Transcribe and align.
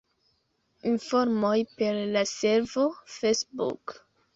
Informoj 0.93 1.53
per 1.77 2.03
la 2.17 2.27
servo 2.33 2.91
Facebook. 3.21 4.01